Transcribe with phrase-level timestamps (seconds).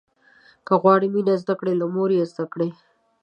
[0.65, 2.67] که غواړې مينه زده کړې، له موره يې زده کړه.